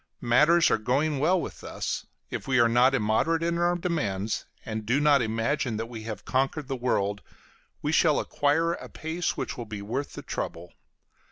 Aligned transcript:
Matters 0.23 0.71
are 0.71 0.79
going 0.79 1.19
well 1.19 1.39
with 1.39 1.63
us; 1.63 2.07
if 2.31 2.47
we 2.47 2.59
are 2.59 2.67
not 2.67 2.95
immoderate 2.95 3.43
in 3.43 3.59
our 3.59 3.75
demands, 3.75 4.47
and 4.65 4.83
do 4.83 4.99
not 4.99 5.21
imagine 5.21 5.77
that 5.77 5.85
we 5.85 6.01
have 6.05 6.25
conquered 6.25 6.67
the 6.67 6.75
world, 6.75 7.21
we 7.83 7.91
shall 7.91 8.19
acquire 8.19 8.73
a 8.73 8.89
pace 8.89 9.37
which 9.37 9.59
will 9.59 9.65
be 9.67 9.83
worth 9.83 10.13
the 10.13 10.23
trouble. 10.23 10.73